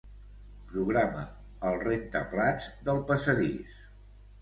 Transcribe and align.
Programa 0.71 1.27
el 1.71 1.79
rentaplats 1.85 2.69
del 2.91 3.07
passadís. 3.13 3.81